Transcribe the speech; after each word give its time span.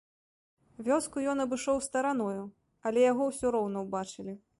Вёску 0.87 1.17
ён 1.33 1.43
абышоў 1.43 1.77
стараною, 1.87 2.41
але 2.91 3.05
яго 3.11 3.29
ўсё 3.29 3.53
роўна 3.57 3.77
ўбачылі. 3.85 4.35